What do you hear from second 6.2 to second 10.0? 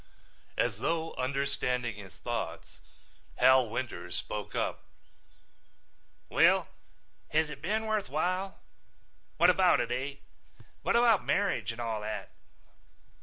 "Well, has it been worth while? What about it,